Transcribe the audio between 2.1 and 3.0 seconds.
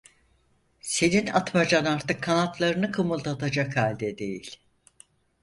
kanatlarını